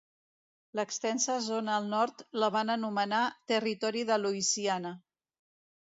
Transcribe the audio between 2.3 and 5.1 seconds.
la van anomenar "territori de Louisiana".